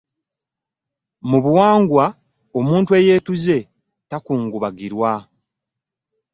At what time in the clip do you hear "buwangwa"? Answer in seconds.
1.43-2.05